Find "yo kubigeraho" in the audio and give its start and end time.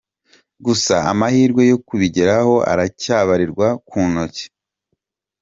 1.71-2.55